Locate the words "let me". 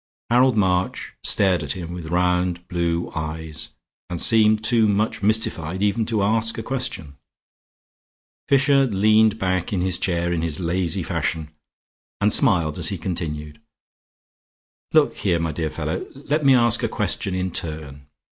16.15-16.55